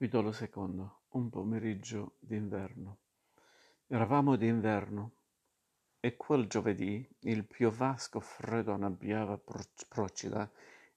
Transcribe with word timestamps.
Capitolo 0.00 0.30
secondo. 0.30 1.00
Un 1.14 1.28
pomeriggio 1.28 2.18
d'inverno. 2.20 2.98
Eravamo 3.88 4.36
d'inverno 4.36 5.10
e 5.98 6.16
quel 6.16 6.46
giovedì 6.46 7.04
il 7.22 7.44
piovasco 7.44 8.20
freddo 8.20 8.74
annabbiava 8.74 9.40
Procida 9.88 10.48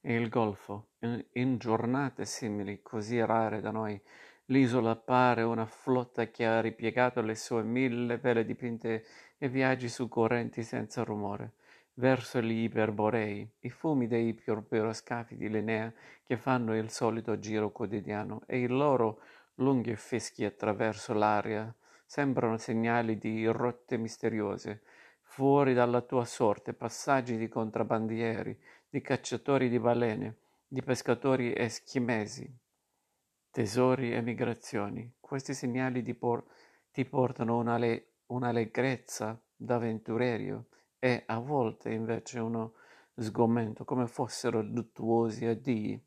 e 0.01 0.13
il 0.13 0.29
golfo. 0.29 0.89
In, 0.99 1.25
in 1.31 1.57
giornate 1.57 2.25
simili, 2.25 2.83
così 2.83 3.19
rare 3.25 3.59
da 3.59 3.71
noi, 3.71 3.99
l'isola 4.45 4.95
pare 4.95 5.41
una 5.41 5.65
flotta 5.65 6.29
che 6.29 6.45
ha 6.45 6.61
ripiegato 6.61 7.21
le 7.21 7.33
sue 7.33 7.63
mille 7.63 8.19
vele 8.19 8.45
dipinte 8.45 9.03
e 9.39 9.49
viaggi 9.49 9.89
su 9.89 10.07
correnti 10.09 10.61
senza 10.61 11.03
rumore 11.03 11.53
verso 11.95 12.41
gli 12.41 12.63
iperborei, 12.63 13.49
i 13.59 13.69
fumi 13.69 14.07
dei 14.07 14.33
piroscafi 14.33 15.35
di 15.35 15.49
Linnea 15.49 15.93
che 16.23 16.37
fanno 16.37 16.75
il 16.75 16.89
solito 16.89 17.37
giro 17.39 17.71
quotidiano 17.71 18.43
e 18.45 18.59
i 18.59 18.67
loro 18.67 19.21
lunghi 19.55 19.95
fischi 19.95 20.45
attraverso 20.45 21.13
l'aria 21.13 21.73
sembrano 22.05 22.57
segnali 22.57 23.17
di 23.17 23.45
rotte 23.45 23.97
misteriose, 23.97 24.83
fuori 25.21 25.73
dalla 25.73 26.01
tua 26.01 26.25
sorte, 26.25 26.73
passaggi 26.73 27.37
di 27.37 27.47
contrabbandieri, 27.47 28.59
di 28.89 28.99
cacciatori 28.99 29.69
di 29.69 29.79
balene, 29.79 30.39
di 30.67 30.81
pescatori 30.81 31.53
eschimesi, 31.55 32.53
tesori 33.49 34.13
e 34.13 34.21
migrazioni. 34.21 35.13
Questi 35.19 35.53
segnali 35.53 36.01
por- 36.13 36.45
ti 36.91 37.05
portano 37.05 37.63
un'allegrezza 38.25 39.41
d'avventuriero 39.55 40.65
e 41.03 41.23
a 41.25 41.39
volte 41.39 41.89
invece 41.91 42.37
uno 42.37 42.73
sgomento, 43.15 43.85
come 43.85 44.05
fossero 44.05 44.61
luttuosi 44.61 45.47
addii. 45.47 45.99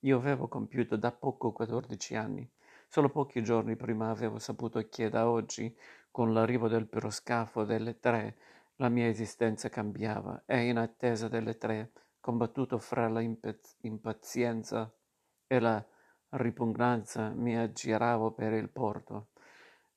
Io 0.00 0.16
avevo 0.16 0.48
compiuto 0.48 0.96
da 0.96 1.12
poco 1.12 1.52
14 1.52 2.16
anni. 2.16 2.50
Solo 2.88 3.10
pochi 3.10 3.44
giorni 3.44 3.76
prima 3.76 4.10
avevo 4.10 4.40
saputo 4.40 4.84
che 4.88 5.08
da 5.08 5.28
oggi, 5.28 5.72
con 6.10 6.32
l'arrivo 6.32 6.66
del 6.66 6.88
piroscafo 6.88 7.62
delle 7.62 8.00
tre, 8.00 8.38
la 8.76 8.88
mia 8.88 9.06
esistenza 9.06 9.68
cambiava 9.68 10.42
e 10.46 10.66
in 10.66 10.78
attesa 10.78 11.28
delle 11.28 11.56
tre, 11.56 11.92
combattuto 12.18 12.78
fra 12.78 13.08
la 13.08 13.20
impaz- 13.20 13.76
impazienza 13.82 14.92
e 15.46 15.60
la 15.60 15.86
ripugnanza, 16.30 17.30
mi 17.30 17.56
aggiravo 17.56 18.32
per 18.32 18.52
il 18.54 18.68
porto. 18.68 19.28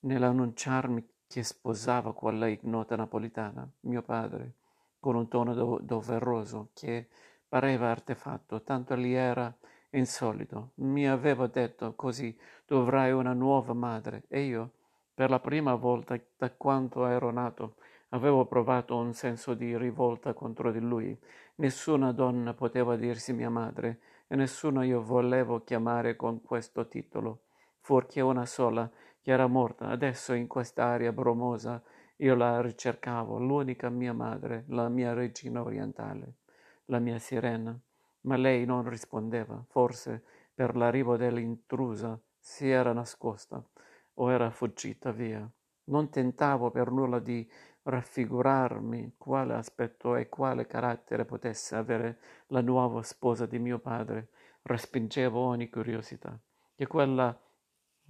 Nell'annunciarmi 0.02 1.13
che 1.34 1.42
sposava 1.42 2.14
quella 2.14 2.46
ignota 2.46 2.96
napolitana, 2.96 3.68
mio 3.82 4.04
padre, 4.04 4.54
con 5.00 5.16
un 5.16 5.28
tono 5.28 5.56
do- 5.56 5.80
doveroso 5.82 6.70
che 6.76 7.08
pareva 7.48 7.90
artefatto, 7.90 8.62
tanto 8.62 8.96
gli 8.96 9.14
era 9.14 9.52
insolito. 9.90 10.74
Mi 10.76 11.10
aveva 11.10 11.48
detto 11.48 11.96
così, 11.96 12.38
tu 12.68 12.76
avrai 12.76 13.14
una 13.14 13.34
nuova 13.34 13.74
madre 13.74 14.26
e 14.28 14.42
io, 14.42 14.74
per 15.12 15.32
la 15.32 15.40
prima 15.40 15.74
volta 15.74 16.20
da 16.38 16.52
quando 16.52 17.08
ero 17.08 17.32
nato, 17.32 17.78
avevo 18.10 18.46
provato 18.46 18.96
un 18.96 19.14
senso 19.14 19.56
di 19.56 19.76
rivolta 19.76 20.34
contro 20.34 20.72
di 20.72 20.82
lui. 20.82 21.20
Nessuna 21.56 22.12
donna 22.12 22.54
poteva 22.54 22.96
dirsi 22.96 23.34
mia 23.34 23.50
madre 23.50 24.02
e 24.28 24.36
nessuna 24.36 24.84
io 24.84 25.02
volevo 25.02 25.64
chiamare 25.64 26.16
con 26.16 26.44
questo 26.44 26.88
titolo, 26.88 27.46
fuorché 27.80 28.22
una 28.22 28.46
sola, 28.46 28.88
che 29.24 29.32
era 29.32 29.48
morta. 29.48 29.88
Adesso 29.88 30.34
in 30.34 30.48
quest'aria 30.48 31.14
bromosa 31.14 31.82
io 32.18 32.36
la 32.36 32.62
ricercavo, 32.62 33.40
l'unica 33.40 33.90
mia 33.90 34.14
madre, 34.14 34.66
la 34.68 34.90
mia 34.90 35.14
regina 35.14 35.64
orientale, 35.64 36.36
la 36.86 37.00
mia 37.00 37.18
sirena. 37.18 37.76
Ma 38.22 38.36
lei 38.36 38.66
non 38.66 38.88
rispondeva, 38.88 39.64
forse 39.70 40.24
per 40.54 40.76
l'arrivo 40.76 41.18
dell'intrusa 41.18 42.20
si 42.38 42.70
era 42.70 42.94
nascosta 42.94 43.64
o 44.16 44.32
era 44.32 44.52
fuggita 44.52 45.12
via. 45.12 45.50
Non 45.86 46.10
tentavo 46.10 46.70
per 46.70 46.92
nulla 46.92 47.20
di 47.20 47.50
raffigurarmi 47.84 49.16
quale 49.18 49.54
aspetto 49.56 50.16
e 50.16 50.30
quale 50.30 50.68
carattere 50.68 51.26
potesse 51.26 51.76
avere 51.76 52.20
la 52.48 52.62
nuova 52.62 53.02
sposa 53.04 53.46
di 53.46 53.60
mio 53.60 53.80
padre. 53.80 54.30
Respingevo 54.62 55.40
ogni 55.40 55.70
curiosità. 55.70 56.38
Che 56.76 56.88
quella 56.88 57.38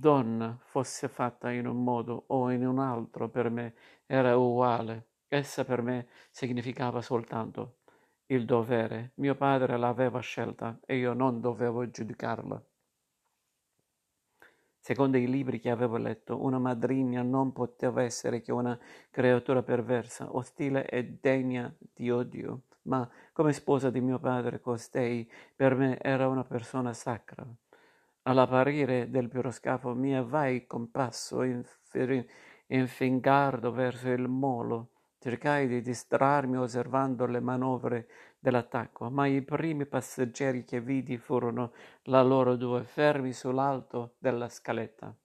donna 0.03 0.59
fosse 0.59 1.07
fatta 1.07 1.49
in 1.49 1.65
un 1.65 1.81
modo 1.81 2.25
o 2.27 2.51
in 2.51 2.67
un 2.67 2.77
altro 2.77 3.29
per 3.29 3.49
me 3.49 3.73
era 4.05 4.35
uguale. 4.35 5.11
Essa 5.29 5.63
per 5.63 5.81
me 5.81 6.07
significava 6.29 7.01
soltanto 7.01 7.77
il 8.25 8.43
dovere. 8.43 9.13
Mio 9.15 9.35
padre 9.35 9.77
l'aveva 9.77 10.19
scelta 10.19 10.77
e 10.85 10.97
io 10.97 11.13
non 11.13 11.39
dovevo 11.39 11.89
giudicarla. 11.89 12.61
Secondo 14.77 15.15
i 15.15 15.25
libri 15.25 15.61
che 15.61 15.69
avevo 15.69 15.95
letto, 15.95 16.43
una 16.43 16.59
madrigna 16.59 17.21
non 17.21 17.53
poteva 17.53 18.03
essere 18.03 18.41
che 18.41 18.51
una 18.51 18.77
creatura 19.09 19.63
perversa, 19.63 20.35
ostile 20.35 20.85
e 20.89 21.17
degna 21.21 21.73
di 21.79 22.11
odio, 22.11 22.63
ma 22.83 23.09
come 23.31 23.53
sposa 23.53 23.89
di 23.89 24.01
mio 24.01 24.19
padre 24.19 24.59
costei 24.59 25.31
per 25.55 25.75
me 25.75 25.97
era 26.01 26.27
una 26.27 26.43
persona 26.43 26.91
sacra. 26.91 27.47
All'apparire 28.23 29.09
del 29.09 29.27
piroscafo 29.27 29.93
mi 29.93 30.15
avvai 30.15 30.65
con 30.65 30.89
passo 30.91 31.41
infingardo 32.67 33.71
verso 33.71 34.09
il 34.09 34.27
molo. 34.27 34.89
Cercai 35.19 35.67
di 35.67 35.81
distrarmi 35.81 36.57
osservando 36.57 37.25
le 37.25 37.39
manovre 37.39 38.07
dell'attacco, 38.39 39.09
ma 39.09 39.25
i 39.27 39.41
primi 39.41 39.85
passeggeri 39.85 40.63
che 40.63 40.81
vidi 40.81 41.17
furono 41.17 41.73
la 42.03 42.21
loro 42.21 42.55
due 42.55 42.83
fermi 42.83 43.33
sull'alto 43.33 44.15
della 44.19 44.49
scaletta 44.49 45.15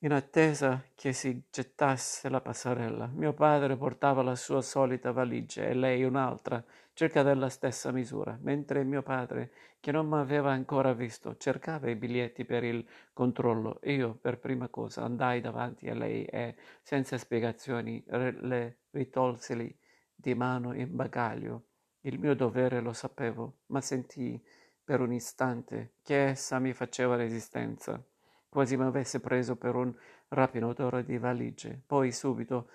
in 0.00 0.12
attesa 0.12 0.84
che 0.94 1.12
si 1.12 1.42
gettasse 1.50 2.28
la 2.28 2.40
passerella. 2.40 3.06
Mio 3.12 3.32
padre 3.32 3.76
portava 3.76 4.22
la 4.22 4.36
sua 4.36 4.60
solita 4.60 5.10
valigia 5.10 5.64
e 5.64 5.74
lei 5.74 6.04
un'altra, 6.04 6.62
circa 6.96 7.22
della 7.22 7.50
stessa 7.50 7.92
misura, 7.92 8.38
mentre 8.40 8.82
mio 8.82 9.02
padre, 9.02 9.52
che 9.80 9.92
non 9.92 10.08
m'aveva 10.08 10.50
ancora 10.50 10.94
visto, 10.94 11.36
cercava 11.36 11.90
i 11.90 11.94
biglietti 11.94 12.46
per 12.46 12.64
il 12.64 12.82
controllo. 13.12 13.80
Io, 13.82 14.14
per 14.14 14.38
prima 14.38 14.68
cosa, 14.68 15.02
andai 15.02 15.42
davanti 15.42 15.90
a 15.90 15.94
lei 15.94 16.24
e, 16.24 16.56
senza 16.80 17.18
spiegazioni, 17.18 18.02
le 18.06 18.78
ritolsi 18.92 19.78
di 20.14 20.34
mano 20.34 20.72
in 20.72 20.96
bagaglio. 20.96 21.64
Il 22.00 22.18
mio 22.18 22.34
dovere 22.34 22.80
lo 22.80 22.94
sapevo, 22.94 23.58
ma 23.66 23.82
sentii 23.82 24.42
per 24.82 25.00
un 25.00 25.12
istante 25.12 25.96
che 26.02 26.28
essa 26.28 26.58
mi 26.58 26.72
faceva 26.72 27.14
resistenza 27.14 28.02
quasi 28.48 28.74
mi 28.78 28.84
avesse 28.84 29.20
preso 29.20 29.56
per 29.56 29.74
un 29.74 29.94
rapinatore 30.28 31.04
di 31.04 31.18
valigie, 31.18 31.82
poi 31.84 32.10
subito 32.10 32.70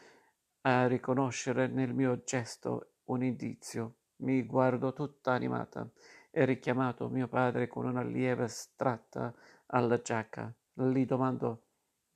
a 0.62 0.86
riconoscere 0.86 1.66
nel 1.66 1.96
mio 1.96 2.22
gesto 2.24 2.98
un 3.06 3.24
indizio, 3.24 4.01
mi 4.22 4.44
guardò 4.44 4.94
tutta 4.94 5.32
animata 5.32 5.90
e 6.30 6.46
richiamato 6.46 7.09
mio 7.09 7.28
padre 7.28 7.68
con 7.68 7.86
una 7.86 8.04
lieve 8.04 8.48
stratta 8.48 9.34
alla 9.68 10.02
giacca. 10.02 10.54
Gli 10.74 11.06
domandò 11.06 11.58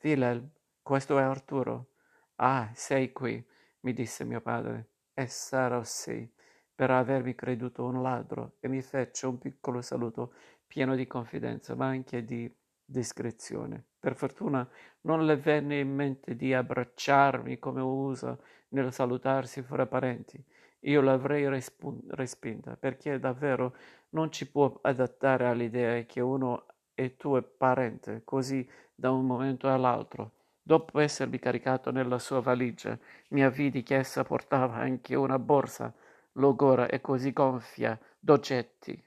Wilhelm, 0.02 0.50
questo 0.82 1.18
è 1.18 1.24
Arturo? 1.24 1.90
Ah, 2.36 2.70
sei 2.74 3.12
qui, 3.12 3.44
mi 3.82 3.94
disse 3.94 4.24
mio 4.24 4.42
padre, 4.42 4.90
e 5.14 5.28
sarò 5.28 5.84
sì, 5.84 6.30
per 6.74 6.92
avermi 6.92 7.34
creduto 7.34 7.86
un 7.86 8.02
ladro, 8.02 8.58
e 8.60 8.68
mi 8.68 8.82
fece 8.82 9.26
un 9.26 9.38
piccolo 9.38 9.82
saluto 9.82 10.34
pieno 10.68 10.96
di 10.96 11.08
confidenza, 11.08 11.76
ma 11.76 11.88
anche 11.88 12.24
di 12.24 12.54
discrezione. 12.86 13.84
Per 14.00 14.16
fortuna 14.16 14.68
non 15.02 15.26
le 15.26 15.38
venne 15.38 15.80
in 15.80 15.94
mente 15.94 16.36
di 16.36 16.54
abbracciarmi 16.54 17.58
come 17.58 17.82
usa 17.82 18.38
nel 18.70 18.94
salutarsi 18.94 19.64
fra 19.64 19.88
parenti. 19.88 20.44
Io 20.86 21.02
l'avrei 21.02 21.48
respun- 21.48 22.02
respinta, 22.10 22.76
perché 22.78 23.20
davvero 23.20 23.76
non 24.10 24.32
ci 24.32 24.50
può 24.50 24.80
adattare 24.82 25.46
all'idea 25.48 26.02
che 26.04 26.22
uno 26.22 26.66
è 26.94 27.16
tuo 27.16 27.42
parente, 27.42 28.22
così 28.24 28.68
da 28.94 29.12
un 29.12 29.26
momento 29.26 29.68
all'altro. 29.68 30.32
Dopo 30.62 31.00
essermi 31.00 31.40
caricato 31.40 31.92
nella 31.92 32.20
sua 32.20 32.40
valigia, 32.40 32.98
mi 33.30 33.44
avvidi 33.44 33.84
che 33.84 33.96
essa 33.98 34.24
portava 34.24 34.76
anche 34.76 35.16
una 35.16 35.38
borsa 35.40 35.94
logora 36.34 36.88
e 36.88 37.02
così 37.02 37.32
gonfia 37.34 38.00
d'oggetti 38.20 39.04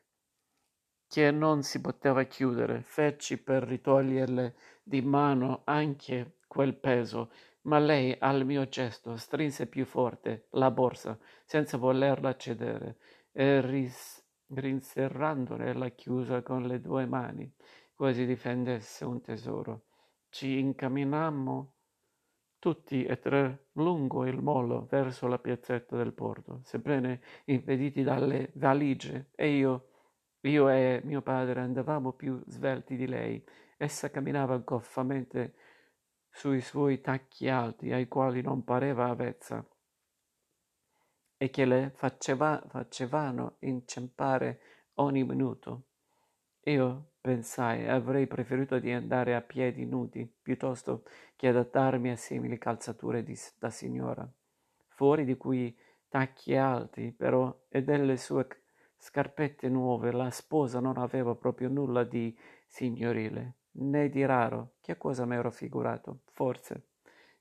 che 1.08 1.30
non 1.30 1.62
si 1.62 1.80
poteva 1.80 2.22
chiudere. 2.24 2.82
Feci 2.82 3.38
per 3.38 3.64
ritoglierle 3.64 4.54
di 4.82 5.00
mano 5.00 5.62
anche 5.64 6.36
quel 6.46 6.74
peso, 6.74 7.30
ma 7.62 7.78
lei 7.78 8.16
al 8.18 8.44
mio 8.44 8.68
gesto 8.68 9.16
strinse 9.16 9.66
più 9.66 9.84
forte 9.84 10.46
la 10.50 10.70
borsa 10.70 11.18
senza 11.44 11.76
volerla 11.76 12.36
cedere 12.36 12.96
e 13.32 13.60
ris- 13.60 14.24
rinserrandone 14.48 15.74
la 15.74 15.88
chiusa 15.90 16.42
con 16.42 16.66
le 16.66 16.80
due 16.80 17.06
mani, 17.06 17.52
quasi 17.94 18.24
difendesse 18.24 19.04
un 19.04 19.20
tesoro. 19.20 19.84
Ci 20.30 20.58
incamminammo 20.58 21.72
tutti 22.58 23.04
e 23.04 23.18
tre 23.18 23.68
lungo 23.72 24.26
il 24.26 24.40
molo 24.42 24.86
verso 24.90 25.26
la 25.26 25.38
piazzetta 25.38 25.96
del 25.96 26.12
porto, 26.12 26.60
sebbene 26.64 27.20
impediti 27.46 28.02
dalle 28.02 28.50
valigie, 28.54 29.30
e 29.34 29.56
io 29.56 29.88
io 30.42 30.68
e 30.68 31.00
mio 31.04 31.20
padre 31.20 31.60
andavamo 31.60 32.12
più 32.12 32.40
svelti 32.46 32.94
di 32.96 33.08
lei 33.08 33.44
Essa 33.80 34.10
camminava 34.10 34.56
goffamente 34.58 35.54
sui 36.30 36.60
suoi 36.60 37.00
tacchi 37.00 37.48
alti, 37.48 37.92
ai 37.92 38.08
quali 38.08 38.42
non 38.42 38.64
pareva 38.64 39.08
avvezza, 39.08 39.64
e 41.36 41.50
che 41.50 41.64
le 41.64 41.92
faceva, 41.94 42.62
facevano 42.68 43.56
inciampare 43.60 44.60
ogni 44.94 45.24
minuto. 45.24 45.84
Io 46.64 47.12
pensai 47.20 47.88
avrei 47.88 48.26
preferito 48.26 48.78
di 48.78 48.90
andare 48.92 49.34
a 49.34 49.40
piedi 49.40 49.86
nudi 49.86 50.30
piuttosto 50.42 51.04
che 51.36 51.48
adattarmi 51.48 52.10
a 52.10 52.16
simili 52.16 52.58
calzature 52.58 53.22
di, 53.22 53.36
da 53.58 53.70
signora, 53.70 54.28
fuori 54.88 55.24
di 55.24 55.36
cui 55.36 55.76
tacchi 56.08 56.56
alti, 56.56 57.12
però, 57.12 57.66
e 57.68 57.82
delle 57.82 58.16
sue 58.16 58.46
scarpette 58.96 59.68
nuove, 59.68 60.10
la 60.10 60.30
sposa 60.30 60.80
non 60.80 60.98
aveva 60.98 61.34
proprio 61.34 61.68
nulla 61.68 62.02
di 62.02 62.36
signorile, 62.66 63.57
né 63.78 64.08
di 64.08 64.24
raro. 64.24 64.74
Che 64.80 64.96
cosa 64.96 65.24
mi 65.26 65.36
ero 65.36 65.50
figurato? 65.50 66.20
Forse 66.32 66.86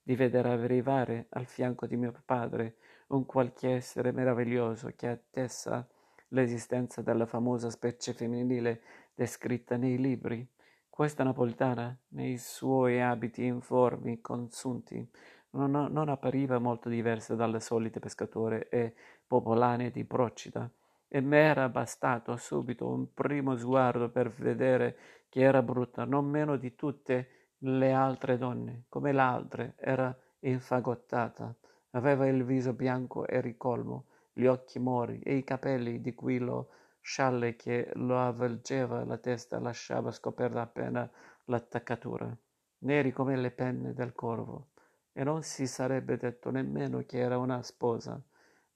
di 0.02 0.16
vedere 0.16 0.50
arrivare 0.50 1.28
al 1.30 1.46
fianco 1.46 1.86
di 1.86 1.98
mio 1.98 2.14
padre 2.26 2.78
un 3.08 3.26
qualche 3.26 3.72
essere 3.72 4.12
meraviglioso 4.12 4.92
che 4.96 5.08
attessa 5.08 5.88
l'esistenza 6.30 7.02
della 7.02 7.26
famosa 7.26 7.70
specie 7.70 8.14
femminile 8.14 8.82
descritta 9.14 9.78
nei 9.78 9.98
libri. 9.98 10.48
Questa 10.90 11.24
napolitana, 11.24 11.96
nei 12.10 12.38
suoi 12.38 13.02
abiti 13.02 13.44
informi, 13.44 14.20
consunti, 14.22 15.08
non, 15.52 15.72
non 15.72 16.10
appariva 16.10 16.58
molto 16.60 16.90
diversa 16.90 17.36
dalle 17.36 17.60
solite 17.60 18.00
pescatori 18.00 18.60
e 18.70 18.94
popolane 19.26 19.92
di 19.92 20.06
Procida, 20.06 20.70
e 21.08 21.22
m'era 21.22 21.70
bastato 21.70 22.36
subito 22.36 22.88
un 22.88 23.14
primo 23.14 23.56
sguardo 23.56 24.10
per 24.10 24.30
vedere 24.30 24.98
che 25.30 25.42
era 25.42 25.62
brutta 25.62 26.06
non 26.06 26.26
meno 26.26 26.58
di 26.58 26.76
tutte 26.76 27.52
le 27.60 27.92
altre 27.92 28.38
donne, 28.38 28.84
come 28.90 29.12
l'altre 29.12 29.74
era 29.78 30.16
infagottata, 30.40 31.56
aveva 31.92 32.28
il 32.28 32.44
viso 32.44 32.74
bianco 32.74 33.26
e 33.26 33.42
ricolmo, 33.42 34.06
gli 34.34 34.46
occhi 34.46 34.80
mori 34.80 35.20
e 35.20 35.36
i 35.36 35.44
capelli 35.44 36.00
di 36.00 36.14
cui 36.14 36.38
lo 36.38 36.70
scialle 37.02 37.56
che 37.56 37.90
lo 37.96 38.20
avvolgeva 38.20 39.04
la 39.04 39.18
testa 39.18 39.60
lasciava 39.60 40.12
scoperta 40.12 40.62
appena 40.62 41.10
l'attaccatura, 41.46 42.36
neri 42.80 43.12
come 43.12 43.36
le 43.38 43.52
penne 43.52 43.94
del 43.94 44.14
corvo. 44.14 44.68
E 45.14 45.24
non 45.24 45.42
si 45.42 45.66
sarebbe 45.66 46.18
detto 46.18 46.52
nemmeno 46.52 47.04
che 47.08 47.18
era 47.18 47.38
una 47.40 47.64
sposa. 47.64 48.22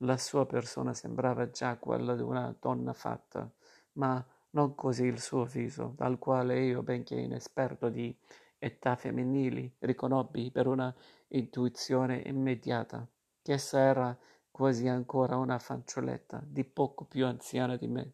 La 0.03 0.17
sua 0.17 0.47
persona 0.47 0.95
sembrava 0.95 1.51
già 1.51 1.77
quella 1.77 2.15
di 2.15 2.23
una 2.23 2.55
donna 2.59 2.91
fatta, 2.91 3.47
ma 3.93 4.25
non 4.51 4.73
così 4.73 5.03
il 5.03 5.19
suo 5.19 5.45
viso, 5.45 5.93
dal 5.95 6.17
quale 6.17 6.59
io, 6.59 6.81
benché 6.81 7.15
inesperto 7.15 7.87
di 7.89 8.15
età 8.57 8.95
femminili, 8.95 9.75
riconobbi 9.77 10.49
per 10.49 10.65
una 10.65 10.93
intuizione 11.27 12.23
immediata 12.25 13.07
che 13.43 13.53
essa 13.53 13.79
era 13.79 14.17
quasi 14.49 14.87
ancora 14.87 15.37
una 15.37 15.59
fanciulletta, 15.59 16.41
di 16.47 16.63
poco 16.63 17.05
più 17.05 17.27
anziana 17.27 17.75
di 17.75 17.87
me. 17.87 18.13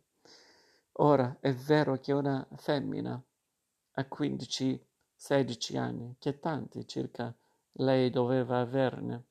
Ora 0.99 1.37
è 1.39 1.53
vero 1.53 1.97
che 1.99 2.11
una 2.11 2.45
femmina 2.55 3.21
a 3.91 4.05
quindici, 4.07 4.85
sedici 5.15 5.77
anni, 5.77 6.17
che 6.19 6.39
tanti 6.39 6.85
circa 6.85 7.33
lei 7.73 8.09
doveva 8.09 8.59
averne. 8.59 9.23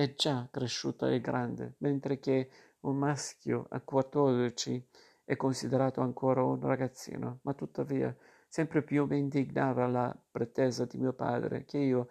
È 0.00 0.14
già 0.14 0.48
cresciuta 0.50 1.10
e 1.10 1.20
grande, 1.20 1.74
mentre 1.80 2.18
che 2.18 2.48
un 2.80 2.96
maschio 2.96 3.66
a 3.68 3.82
quattordici 3.82 4.82
è 5.26 5.36
considerato 5.36 6.00
ancora 6.00 6.42
un 6.42 6.58
ragazzino, 6.58 7.40
ma 7.42 7.52
tuttavia 7.52 8.16
sempre 8.48 8.80
più 8.80 9.04
mi 9.04 9.18
indignava 9.18 9.86
la 9.86 10.18
pretesa 10.30 10.86
di 10.86 10.96
mio 10.96 11.12
padre 11.12 11.66
che 11.66 11.76
io, 11.76 12.08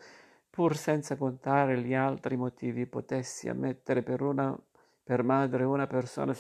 pur 0.52 0.78
senza 0.78 1.16
contare 1.18 1.82
gli 1.82 1.96
altri 1.96 2.38
motivi, 2.38 2.86
potessi 2.86 3.50
ammettere 3.50 4.04
per, 4.04 4.22
una, 4.22 4.56
per 5.04 5.24
madre 5.24 5.64
una 5.64 5.88
persona 5.88 6.36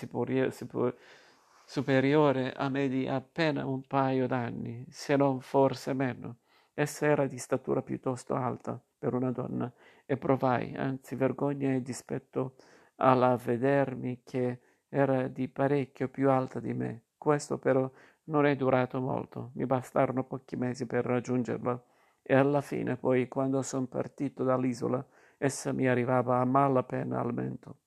superiore 1.65 2.53
a 2.53 2.69
me 2.69 2.87
di 2.87 3.07
appena 3.07 3.65
un 3.65 3.81
paio 3.87 4.27
d'anni, 4.27 4.85
se 4.91 5.15
non 5.15 5.41
forse 5.41 5.93
meno. 5.93 6.41
Essa 6.75 7.07
era 7.07 7.25
di 7.25 7.39
statura 7.39 7.81
piuttosto 7.81 8.35
alta 8.35 8.79
per 8.99 9.13
una 9.13 9.31
donna 9.31 9.71
e 10.05 10.17
provai, 10.17 10.75
anzi 10.75 11.15
vergogna 11.15 11.73
e 11.73 11.81
dispetto 11.81 12.55
alla 12.97 13.35
vedermi 13.37 14.21
che 14.23 14.59
era 14.89 15.27
di 15.27 15.47
parecchio 15.47 16.09
più 16.09 16.29
alta 16.29 16.59
di 16.59 16.73
me. 16.73 17.03
Questo 17.17 17.57
però 17.57 17.89
non 18.25 18.45
è 18.45 18.55
durato 18.55 18.99
molto, 18.99 19.51
mi 19.55 19.65
bastarono 19.65 20.23
pochi 20.23 20.55
mesi 20.55 20.85
per 20.85 21.05
raggiungerla 21.05 21.83
e 22.21 22.35
alla 22.35 22.61
fine 22.61 22.97
poi 22.97 23.27
quando 23.27 23.61
son 23.61 23.87
partito 23.87 24.43
dall'isola 24.43 25.03
essa 25.37 25.71
mi 25.71 25.87
arrivava 25.87 26.39
a 26.39 26.45
malapena 26.45 27.19
al 27.19 27.33
mento. 27.33 27.77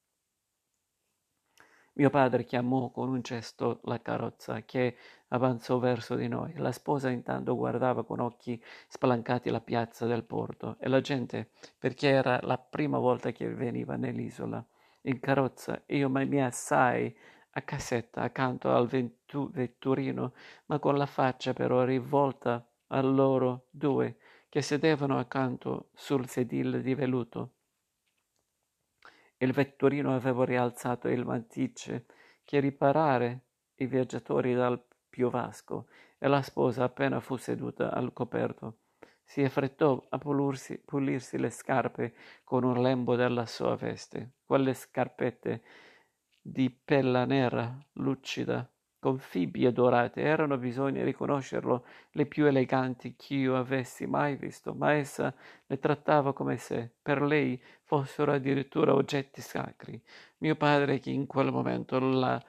Mio 1.95 2.11
padre 2.11 2.45
chiamò 2.45 2.91
con 2.91 3.09
un 3.09 3.21
gesto 3.23 3.81
la 3.85 4.01
carrozza 4.01 4.63
che 4.63 4.97
avanzò 5.29 5.79
verso 5.79 6.15
di 6.17 6.29
noi. 6.29 6.55
La 6.57 6.73
sposa 6.73 7.11
intanto 7.11 7.55
guardava 7.55 8.05
con 8.05 8.21
occhi 8.21 8.63
spalancati 8.89 9.51
la 9.51 9.61
piazza 9.61 10.07
del 10.07 10.25
porto 10.25 10.77
e 10.81 10.89
la 10.89 11.01
gente, 11.01 11.51
perché 11.79 12.09
era 12.09 12.41
la 12.43 12.59
prima 12.59 12.99
volta 12.99 13.31
che 13.33 13.49
veniva 13.53 13.97
nell'isola. 13.97 14.65
In 15.03 15.21
carrozza 15.21 15.83
io 15.87 16.09
mi 16.09 16.43
assai 16.43 17.15
a 17.51 17.61
cassetta 17.63 18.23
accanto 18.23 18.71
al 18.75 18.87
ventu- 18.87 19.51
vetturino, 19.51 20.33
ma 20.67 20.79
con 20.79 20.97
la 20.97 21.07
faccia 21.07 21.53
però 21.53 21.85
rivolta 21.85 22.67
a 22.89 23.01
loro 23.03 23.67
due 23.71 24.17
che 24.49 24.63
sedevano 24.63 25.19
accanto 25.19 25.89
sul 25.95 26.27
sedile 26.29 26.81
di 26.81 26.95
veluto. 26.95 27.51
Il 29.43 29.53
vetturino 29.53 30.15
aveva 30.15 30.45
rialzato 30.45 31.09
il 31.09 31.25
mantice 31.25 32.07
che 32.45 32.61
riparare 32.61 33.41
i 33.79 33.87
viaggiatori 33.87 34.55
dal 34.55 34.81
piovasco 35.11 35.89
e 36.17 36.29
la 36.29 36.43
sposa 36.43 36.85
appena 36.85 37.19
fu 37.19 37.35
seduta 37.35 37.93
al 37.93 38.13
coperto. 38.13 38.77
Si 39.25 39.43
affrettò 39.43 40.01
a 40.11 40.19
pulirsi, 40.19 40.79
pulirsi 40.79 41.39
le 41.39 41.51
scarpe 41.51 42.15
con 42.45 42.63
un 42.63 42.81
lembo 42.81 43.17
della 43.17 43.45
sua 43.47 43.75
veste, 43.75 44.35
quelle 44.47 44.75
scarpette 44.75 45.63
di 46.41 46.71
pella 46.71 47.25
nera, 47.25 47.77
lucida, 47.95 48.73
con 49.03 49.19
fibbie 49.19 49.73
dorate, 49.73 50.21
erano, 50.21 50.57
bisogna 50.57 51.03
riconoscerlo, 51.03 51.85
le 52.13 52.27
più 52.27 52.47
eleganti 52.47 53.17
ch'io 53.17 53.57
avessi 53.57 54.07
mai 54.07 54.37
visto, 54.37 54.75
ma 54.75 54.93
essa 54.93 55.35
le 55.67 55.81
trattava 55.81 56.33
come 56.33 56.57
se 56.57 56.89
per 57.03 57.21
lei 57.21 57.61
fossero 57.93 58.33
addirittura 58.33 58.95
oggetti 58.95 59.43
sacri. 59.43 60.03
Mio 60.39 60.57
padre, 60.57 60.99
che 60.99 61.11
in 61.11 61.27
quel 61.27 61.53
momento 61.53 61.99
la 61.99 62.43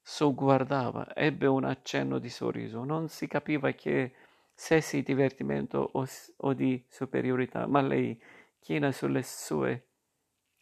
sogguardava, 0.00 1.14
ebbe 1.14 1.46
un 1.46 1.64
accenno 1.64 2.18
di 2.18 2.30
sorriso. 2.30 2.82
Non 2.84 3.08
si 3.08 3.26
capiva 3.26 3.72
che 3.72 4.14
sessi 4.54 4.96
di 4.96 5.02
divertimento 5.02 5.90
o, 5.92 6.06
o 6.38 6.54
di 6.54 6.82
superiorità, 6.88 7.66
ma 7.66 7.82
lei, 7.82 8.18
china 8.58 8.90
sulle 8.90 9.22
sue 9.22 9.88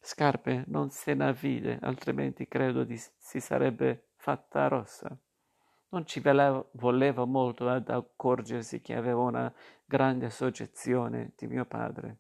scarpe, 0.01 0.65
non 0.67 0.91
se 0.91 1.15
ne 1.15 1.33
vide, 1.33 1.79
altrimenti 1.81 2.49
credo 2.49 2.83
di, 2.83 2.97
si 2.97 3.39
sarebbe 3.39 4.09
fatta 4.17 4.67
rossa. 4.67 5.17
Non 5.91 6.07
ci 6.07 6.21
voleva 6.21 7.25
molto 7.25 7.69
ad 7.69 7.89
accorgersi 7.89 8.81
che 8.81 8.97
aveva 8.97 9.21
una 9.21 9.55
grande 9.85 10.29
soggezione 10.29 11.35
di 11.37 11.47
mio 11.47 11.65
padre, 11.67 12.19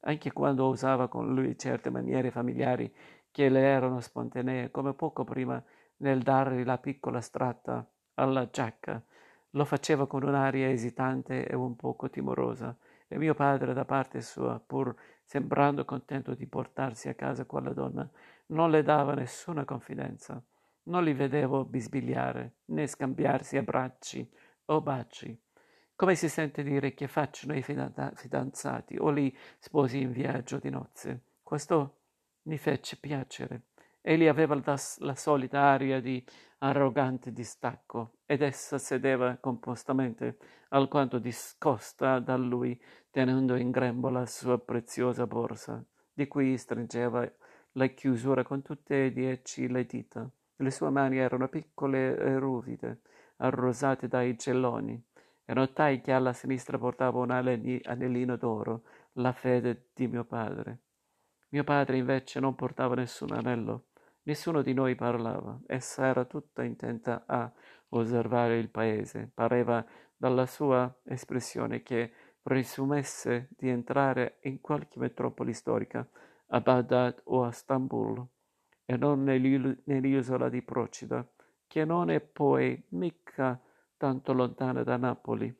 anche 0.00 0.32
quando 0.32 0.68
usava 0.68 1.08
con 1.08 1.34
lui 1.34 1.56
certe 1.58 1.90
maniere 1.90 2.30
familiari 2.30 2.92
che 3.30 3.48
le 3.48 3.60
erano 3.60 4.00
spontanee, 4.00 4.70
come 4.70 4.94
poco 4.94 5.24
prima 5.24 5.62
nel 5.98 6.22
dargli 6.22 6.64
la 6.64 6.78
piccola 6.78 7.20
stratta 7.20 7.88
alla 8.14 8.48
giacca, 8.50 9.02
lo 9.50 9.64
faceva 9.64 10.06
con 10.06 10.22
un'aria 10.22 10.68
esitante 10.68 11.46
e 11.46 11.54
un 11.54 11.76
poco 11.76 12.08
timorosa, 12.08 12.76
e 13.08 13.18
mio 13.18 13.34
padre, 13.34 13.72
da 13.72 13.84
parte 13.84 14.20
sua, 14.20 14.62
pur 14.64 14.94
sembrando 15.24 15.84
contento 15.84 16.34
di 16.34 16.46
portarsi 16.46 17.08
a 17.08 17.14
casa 17.14 17.44
quella 17.44 17.72
donna, 17.72 18.08
non 18.46 18.70
le 18.70 18.82
dava 18.82 19.14
nessuna 19.14 19.64
confidenza. 19.64 20.42
Non 20.84 21.04
li 21.04 21.12
vedevo 21.12 21.64
bisbigliare, 21.64 22.58
né 22.66 22.86
scambiarsi 22.86 23.56
abbracci 23.56 24.28
o 24.66 24.80
baci. 24.80 25.38
Come 26.00 26.14
si 26.14 26.30
sente 26.30 26.62
dire 26.62 26.94
che 26.94 27.08
facciano 27.08 27.54
i 27.54 27.60
fidanzati 27.62 28.96
o 28.98 29.12
gli 29.12 29.30
sposi 29.58 30.00
in 30.00 30.12
viaggio 30.12 30.56
di 30.56 30.70
nozze? 30.70 31.24
Questo 31.42 31.98
mi 32.44 32.56
fece 32.56 32.96
piacere. 32.96 33.64
Egli 34.00 34.26
aveva 34.26 34.54
la, 34.54 34.78
la 35.00 35.14
solita 35.14 35.60
aria 35.60 36.00
di 36.00 36.24
arrogante 36.60 37.34
distacco 37.34 38.20
ed 38.24 38.40
essa 38.40 38.78
sedeva 38.78 39.36
compostamente 39.36 40.38
alquanto 40.70 41.18
discosta 41.18 42.18
da 42.18 42.38
lui, 42.38 42.80
tenendo 43.10 43.54
in 43.56 43.70
grembo 43.70 44.08
la 44.08 44.24
sua 44.24 44.58
preziosa 44.58 45.26
borsa, 45.26 45.84
di 46.14 46.26
cui 46.26 46.56
stringeva 46.56 47.30
la 47.72 47.86
chiusura 47.88 48.42
con 48.42 48.62
tutte 48.62 49.04
e 49.04 49.12
dieci 49.12 49.68
le 49.68 49.84
dita. 49.84 50.26
Le 50.56 50.70
sue 50.70 50.88
mani 50.88 51.18
erano 51.18 51.48
piccole 51.48 52.16
e 52.16 52.38
ruvide, 52.38 53.02
arrosate 53.36 54.08
dai 54.08 54.34
gelloni, 54.36 55.08
e 55.50 55.52
notai 55.52 56.00
che 56.00 56.12
alla 56.12 56.32
sinistra 56.32 56.78
portava 56.78 57.18
un 57.18 57.32
anellino 57.32 58.36
d'oro, 58.36 58.82
la 59.14 59.32
fede 59.32 59.88
di 59.92 60.06
mio 60.06 60.22
padre. 60.22 60.78
Mio 61.48 61.64
padre 61.64 61.96
invece 61.96 62.38
non 62.38 62.54
portava 62.54 62.94
nessun 62.94 63.32
anello. 63.32 63.86
Nessuno 64.22 64.62
di 64.62 64.72
noi 64.74 64.94
parlava. 64.94 65.58
Essa 65.66 66.06
era 66.06 66.24
tutta 66.24 66.62
intenta 66.62 67.24
a 67.26 67.50
osservare 67.88 68.58
il 68.58 68.68
paese. 68.68 69.28
Pareva 69.34 69.84
dalla 70.16 70.46
sua 70.46 70.96
espressione 71.02 71.82
che 71.82 72.12
presumesse 72.40 73.48
di 73.58 73.70
entrare 73.70 74.38
in 74.42 74.60
qualche 74.60 75.00
metropoli 75.00 75.52
storica, 75.52 76.08
a 76.46 76.60
Baghdad 76.60 77.22
o 77.24 77.42
a 77.42 77.50
Stambul, 77.50 78.24
e 78.84 78.96
non 78.96 79.24
nell'isola 79.24 80.48
di 80.48 80.62
Procida, 80.62 81.28
che 81.66 81.84
non 81.84 82.08
è 82.08 82.20
poi 82.20 82.80
mica 82.90 83.60
tanto 84.00 84.32
lontana 84.32 84.82
da 84.82 84.96
Napoli. 84.96 85.54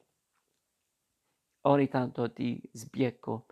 Ogni 1.66 1.88
tanto 1.88 2.26
di 2.26 2.58
sbiecco 2.72 3.44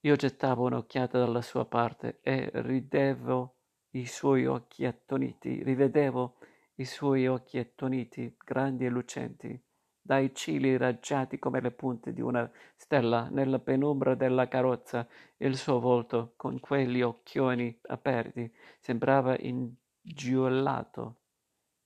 io 0.00 0.16
gettavo 0.16 0.66
un'occhiata 0.66 1.18
dalla 1.18 1.40
sua 1.40 1.64
parte 1.64 2.18
e 2.20 2.50
ridevo 2.52 3.54
i 3.92 4.04
suoi 4.04 4.44
occhi 4.44 4.84
attoniti, 4.84 5.62
rivedevo 5.62 6.36
i 6.74 6.84
suoi 6.84 7.26
occhi 7.26 7.56
attoniti, 7.56 8.36
grandi 8.44 8.84
e 8.84 8.90
lucenti, 8.90 9.58
dai 9.98 10.34
cili 10.34 10.76
raggiati 10.76 11.38
come 11.38 11.62
le 11.62 11.70
punte 11.70 12.12
di 12.12 12.20
una 12.20 12.50
stella 12.76 13.30
nella 13.30 13.60
penombra 13.60 14.14
della 14.14 14.46
carrozza, 14.46 15.08
il 15.38 15.56
suo 15.56 15.80
volto, 15.80 16.34
con 16.36 16.60
quegli 16.60 17.00
occhioni 17.00 17.80
aperti, 17.84 18.54
sembrava 18.78 19.38
ingiullato. 19.38 21.16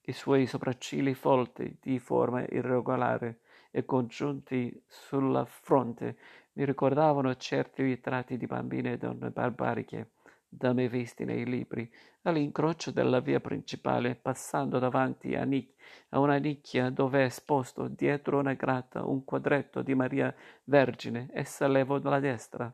I 0.04 0.12
suoi 0.12 0.46
sopraccigli 0.46 1.14
folti, 1.14 1.78
di 1.80 1.98
forma 1.98 2.44
irregolare 2.44 3.40
e 3.70 3.84
congiunti 3.84 4.82
sulla 4.86 5.44
fronte, 5.44 6.16
mi 6.54 6.64
ricordavano 6.64 7.34
certi 7.36 7.82
ritratti 7.82 8.36
di 8.36 8.46
bambine 8.46 8.92
e 8.92 8.98
donne 8.98 9.30
barbariche 9.30 10.10
da 10.54 10.74
me 10.74 10.86
visti 10.86 11.24
nei 11.24 11.46
libri, 11.46 11.90
all'incrocio 12.22 12.90
della 12.90 13.20
via 13.20 13.40
principale, 13.40 14.14
passando 14.14 14.78
davanti 14.78 15.34
a, 15.34 15.44
nic- 15.44 15.72
a 16.10 16.18
una 16.18 16.36
nicchia 16.36 16.90
dove 16.90 17.22
è 17.22 17.24
esposto, 17.24 17.88
dietro 17.88 18.38
una 18.38 18.52
grata, 18.52 19.02
un 19.02 19.24
quadretto 19.24 19.80
di 19.80 19.94
Maria 19.94 20.34
Vergine, 20.64 21.30
essa 21.32 21.66
levò 21.66 21.98
la 22.02 22.20
destra. 22.20 22.70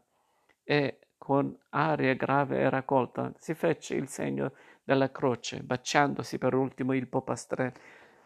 E, 0.64 0.99
con 1.16 1.56
aria 1.70 2.14
grave 2.14 2.58
e 2.58 2.68
raccolta, 2.68 3.32
si 3.38 3.54
fece 3.54 3.94
il 3.94 4.08
segno 4.08 4.52
della 4.88 5.11
croce, 5.11 5.61
baciandosi 5.62 6.38
per 6.38 6.54
ultimo 6.54 6.95
il 6.95 7.09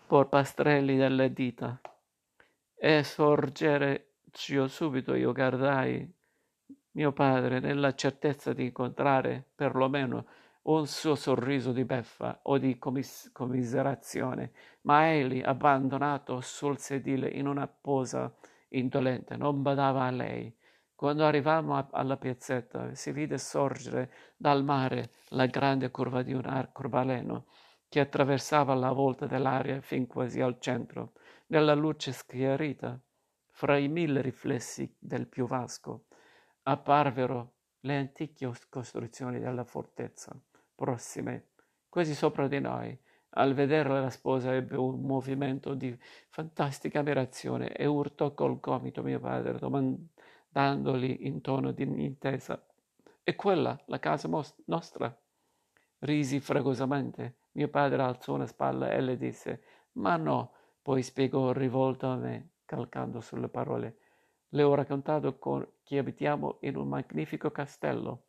polpastrelli 0.07 0.97
delle 0.97 1.33
dita. 1.33 1.81
E 2.73 3.03
sorgere 3.03 4.11
subito 4.69 5.15
io 5.15 5.33
guardai 5.33 6.09
mio 6.93 7.11
padre 7.11 7.59
nella 7.59 7.97
certezza 7.97 8.53
di 8.53 8.67
incontrare 8.67 9.45
perlomeno 9.57 10.25
un 10.63 10.87
suo 10.87 11.17
sorriso 11.17 11.73
di 11.73 11.85
beffa 11.85 12.39
o 12.43 12.59
di 12.59 12.79
commis- 12.79 13.33
commiserazione, 13.33 14.53
ma 14.83 15.13
egli, 15.13 15.43
abbandonato 15.45 16.41
sul 16.41 16.79
sedile 16.79 17.29
in 17.29 17.49
una 17.49 17.67
posa 17.67 18.33
indolente, 18.69 19.35
non 19.37 19.63
badava 19.63 20.05
a 20.05 20.11
lei. 20.11 20.55
Quando 21.03 21.27
arrivammo 21.27 21.89
alla 21.91 22.17
piazzetta, 22.17 22.95
si 22.95 23.11
vide 23.11 23.37
sorgere 23.37 24.13
dal 24.37 24.63
mare 24.63 25.15
la 25.31 25.47
grande 25.47 25.91
curva 25.91 26.23
di 26.23 26.33
un 26.33 26.47
arcobaleno 26.47 27.47
che 27.89 27.99
attraversava 27.99 28.73
la 28.75 28.93
volta 28.93 29.27
dell'aria 29.27 29.81
fin 29.81 30.07
quasi 30.07 30.41
al 30.41 30.61
centro, 30.61 31.15
nella 31.49 31.75
luce 31.75 32.13
schiarita 32.13 32.97
fra 33.51 33.77
i 33.79 33.89
mille 33.89 34.21
riflessi 34.21 34.95
del 34.97 35.27
piovasco, 35.27 36.05
apparvero 36.63 37.55
le 37.81 37.97
antiche 37.97 38.49
costruzioni 38.69 39.41
della 39.41 39.65
fortezza, 39.65 40.41
prossime, 40.73 41.49
quasi 41.89 42.15
sopra 42.15 42.47
di 42.47 42.61
noi. 42.61 42.97
Al 43.31 43.55
vederla 43.55 44.01
la 44.01 44.11
sposa 44.11 44.55
ebbe 44.55 44.77
un 44.77 45.01
movimento 45.01 45.75
di 45.75 45.99
fantastica 46.29 47.01
ammirazione 47.01 47.73
e 47.73 47.87
urtò 47.87 48.35
col 48.35 48.61
gomito 48.61 49.03
mio 49.03 49.19
padre, 49.19 49.59
domandandogli 50.53 51.17
in 51.21 51.41
tono 51.41 51.73
di 51.73 51.83
intesa: 51.83 52.63
E 53.25 53.35
quella, 53.35 53.81
la 53.87 53.99
casa 53.99 54.29
mos- 54.29 54.55
nostra? 54.67 55.15
Risi 56.01 56.41
fragosamente. 56.41 57.37
Mio 57.53 57.69
padre 57.69 58.03
alzò 58.03 58.35
una 58.35 58.47
spalla 58.47 58.93
e 58.93 59.01
le 59.01 59.17
disse: 59.17 59.63
Ma 59.93 60.17
no, 60.17 60.53
poi 60.83 61.03
spiegò 61.03 61.53
rivolto 61.53 62.07
a 62.07 62.17
me 62.17 62.51
calcando 62.67 63.21
sulle 63.21 63.49
parole. 63.49 63.97
Le 64.51 64.63
ho 64.63 64.75
raccontato 64.75 65.39
con, 65.39 65.67
che 65.83 65.99
abitiamo 65.99 66.59
in 66.61 66.77
un 66.77 66.89
magnifico 66.89 67.51
castello. 67.51 68.25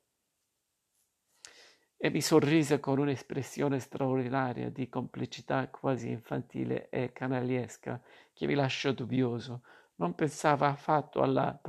E 1.97 2.09
mi 2.09 2.21
sorrise 2.21 2.79
con 2.79 2.99
un'espressione 2.99 3.79
straordinaria 3.79 4.69
di 4.69 4.89
complicità 4.89 5.69
quasi 5.69 6.09
infantile 6.09 6.89
e 6.89 7.13
canaliesca 7.13 8.01
che 8.33 8.45
mi 8.45 8.55
lasciò 8.55 8.91
dubbioso. 8.91 9.63
Non 9.95 10.15
pensava 10.15 10.67
affatto 10.67 11.21
alla 11.21 11.59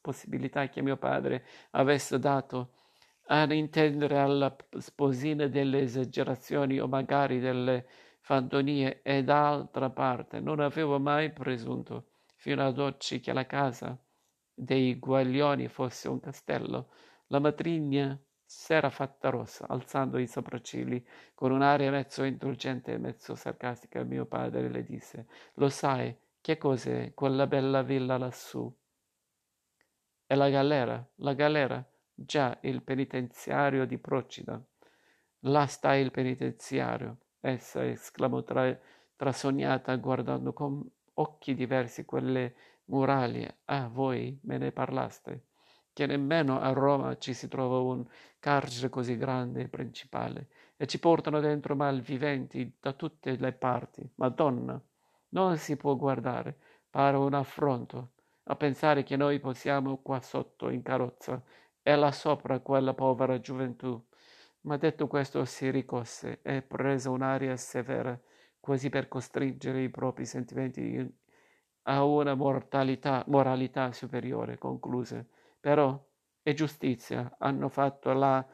possibilità 0.00 0.68
che 0.68 0.82
mio 0.82 0.96
padre 0.96 1.44
avesse 1.72 2.18
dato 2.18 2.72
ad 3.26 3.52
intendere 3.52 4.18
alla 4.18 4.54
sposina 4.78 5.46
delle 5.46 5.80
esagerazioni 5.80 6.78
o 6.80 6.86
magari 6.86 7.40
delle 7.40 7.86
fantonie 8.20 9.02
e 9.02 9.22
d'altra 9.22 9.90
parte 9.90 10.40
non 10.40 10.60
avevo 10.60 10.98
mai 10.98 11.32
presunto 11.32 12.08
fino 12.36 12.64
ad 12.66 12.78
oggi 12.78 13.20
che 13.20 13.32
la 13.32 13.46
casa 13.46 13.98
dei 14.52 14.98
Guaglioni 14.98 15.68
fosse 15.68 16.08
un 16.08 16.20
castello. 16.20 16.90
La 17.28 17.40
matrigna 17.40 18.18
s'era 18.44 18.90
fatta 18.90 19.28
rossa, 19.28 19.66
alzando 19.68 20.18
i 20.18 20.26
sopraccigli 20.26 21.04
con 21.34 21.50
un'aria 21.50 21.90
mezzo 21.90 22.22
indulgente 22.22 22.92
e 22.92 22.98
mezzo 22.98 23.34
sarcastica. 23.34 24.02
Mio 24.04 24.26
padre 24.26 24.68
le 24.68 24.84
disse: 24.84 25.26
Lo 25.54 25.68
sai, 25.68 26.16
che 26.46 26.58
cos'è 26.58 27.12
quella 27.12 27.48
bella 27.48 27.82
villa 27.82 28.16
lassù? 28.18 28.72
È 30.24 30.32
la 30.36 30.48
galera, 30.48 31.04
la 31.16 31.32
galera, 31.32 31.84
già 32.14 32.56
il 32.60 32.84
penitenziario 32.84 33.84
di 33.84 33.98
Procida. 33.98 34.64
Là 35.40 35.66
sta 35.66 35.96
il 35.96 36.12
penitenziario, 36.12 37.16
essa 37.40 37.84
esclamò 37.84 38.44
tra, 38.44 38.78
trasognata, 39.16 39.96
guardando 39.96 40.52
con 40.52 40.88
occhi 41.14 41.56
diversi 41.56 42.04
quelle 42.04 42.54
muraglie. 42.84 43.62
Ah, 43.64 43.88
voi 43.88 44.38
me 44.42 44.56
ne 44.56 44.70
parlaste, 44.70 45.46
che 45.92 46.06
nemmeno 46.06 46.60
a 46.60 46.70
Roma 46.70 47.18
ci 47.18 47.34
si 47.34 47.48
trova 47.48 47.80
un 47.80 48.06
carcere 48.38 48.88
così 48.88 49.16
grande 49.16 49.62
e 49.62 49.68
principale, 49.68 50.46
e 50.76 50.86
ci 50.86 51.00
portano 51.00 51.40
dentro 51.40 51.74
malviventi 51.74 52.72
da 52.78 52.92
tutte 52.92 53.34
le 53.36 53.52
parti. 53.52 54.08
Madonna, 54.14 54.80
non 55.30 55.56
si 55.58 55.76
può 55.76 55.96
guardare, 55.96 56.58
pare 56.90 57.16
un 57.16 57.34
affronto, 57.34 58.12
a 58.44 58.56
pensare 58.56 59.02
che 59.02 59.16
noi 59.16 59.40
possiamo 59.40 59.98
qua 60.02 60.20
sotto 60.20 60.68
in 60.68 60.82
carrozza 60.82 61.42
e 61.82 61.96
là 61.96 62.12
sopra 62.12 62.60
quella 62.60 62.94
povera 62.94 63.40
gioventù. 63.40 64.00
Ma 64.62 64.76
detto 64.76 65.06
questo 65.06 65.44
si 65.44 65.70
ricosse 65.70 66.40
e 66.42 66.62
prese 66.62 67.08
un'aria 67.08 67.56
severa 67.56 68.18
quasi 68.58 68.88
per 68.88 69.06
costringere 69.08 69.82
i 69.82 69.90
propri 69.90 70.24
sentimenti 70.26 71.08
a 71.84 72.04
una 72.04 72.34
mortalità, 72.34 73.24
moralità 73.28 73.92
superiore, 73.92 74.58
concluse. 74.58 75.28
Però 75.60 76.04
è 76.42 76.52
giustizia, 76.52 77.36
hanno 77.38 77.68
fatto 77.68 78.12
la 78.12 78.44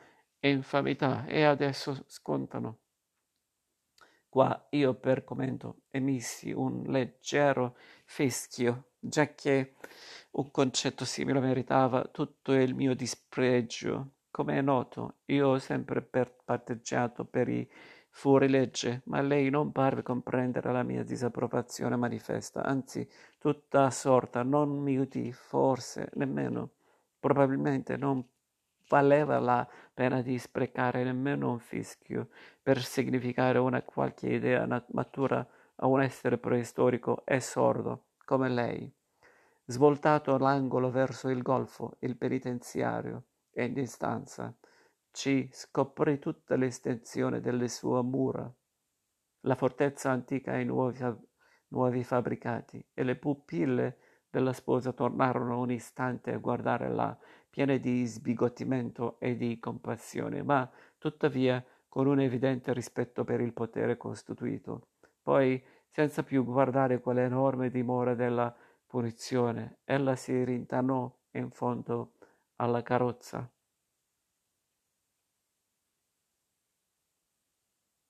infamità 0.40 1.24
e 1.26 1.44
adesso 1.44 2.04
scontano. 2.06 2.81
Qua 4.32 4.66
io 4.70 4.94
per 4.94 5.24
commento 5.24 5.82
emissi 5.90 6.52
un 6.52 6.84
leggero 6.86 7.76
fischio, 8.06 8.92
già 8.98 9.34
che 9.34 9.74
un 10.30 10.50
concetto 10.50 11.04
simile 11.04 11.38
meritava 11.38 12.04
tutto 12.04 12.54
il 12.54 12.74
mio 12.74 12.94
dispregio. 12.94 14.12
Come 14.30 14.56
è 14.56 14.62
noto, 14.62 15.16
io 15.26 15.48
ho 15.48 15.58
sempre 15.58 16.00
patteggiato 16.00 17.26
per 17.26 17.50
i 17.50 17.70
fuorilegge, 18.08 19.02
ma 19.04 19.20
lei 19.20 19.50
non 19.50 19.70
parve 19.70 20.00
comprendere 20.00 20.72
la 20.72 20.82
mia 20.82 21.04
disapprovazione 21.04 21.96
manifesta, 21.96 22.64
anzi 22.64 23.06
tutta 23.38 23.84
assorta, 23.84 24.42
non 24.42 24.78
mi 24.78 24.96
udì, 24.96 25.30
forse 25.30 26.08
nemmeno, 26.14 26.70
probabilmente 27.20 27.98
non 27.98 28.26
valeva 28.88 29.38
la 29.38 29.68
pena 29.92 30.22
di 30.22 30.38
sprecare 30.38 31.04
nemmeno 31.04 31.50
un 31.50 31.58
fischio 31.58 32.28
per 32.62 32.82
significare 32.82 33.58
una 33.58 33.82
qualche 33.82 34.28
idea 34.28 34.66
matura 34.92 35.46
a 35.76 35.86
un 35.86 36.02
essere 36.02 36.38
preistorico 36.38 37.24
e 37.24 37.40
sordo 37.40 38.06
come 38.24 38.48
lei. 38.48 38.92
Svoltato 39.64 40.36
l'angolo 40.38 40.90
verso 40.90 41.28
il 41.28 41.42
golfo, 41.42 41.96
il 42.00 42.16
penitenziario 42.16 43.24
è 43.50 43.62
in 43.62 43.72
distanza 43.74 44.54
ci 45.12 45.46
scoprì 45.52 46.18
tutta 46.18 46.56
l'estensione 46.56 47.40
delle 47.40 47.68
sue 47.68 48.02
mura. 48.02 48.50
La 49.40 49.54
fortezza 49.54 50.10
antica 50.10 50.58
e 50.58 50.64
nuova 50.64 51.16
nuovi 51.68 52.02
fabbricati 52.02 52.84
e 52.92 53.02
le 53.02 53.16
pupille 53.16 53.98
della 54.32 54.54
sposa 54.54 54.94
tornarono 54.94 55.60
un 55.60 55.70
istante 55.70 56.32
a 56.32 56.38
guardarla 56.38 57.18
piene 57.50 57.78
di 57.78 58.06
sbigottimento 58.06 59.20
e 59.20 59.36
di 59.36 59.58
compassione, 59.58 60.42
ma 60.42 60.68
tuttavia 60.96 61.62
con 61.86 62.06
un 62.06 62.18
evidente 62.18 62.72
rispetto 62.72 63.24
per 63.24 63.42
il 63.42 63.52
potere 63.52 63.98
costituito. 63.98 64.86
Poi, 65.22 65.62
senza 65.86 66.22
più 66.22 66.46
guardare 66.46 67.02
quell'enorme 67.02 67.68
dimora 67.68 68.14
della 68.14 68.56
punizione, 68.86 69.80
ella 69.84 70.16
si 70.16 70.42
rintanò 70.42 71.14
in 71.32 71.50
fondo 71.50 72.12
alla 72.56 72.82
carrozza 72.82 73.46